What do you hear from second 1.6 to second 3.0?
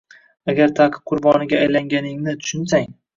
aylanganingni tushunsang